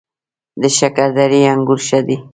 د 0.61 0.63
شکردرې 0.77 1.41
انګور 1.53 1.79
ښه 1.87 1.99
دي 2.07 2.17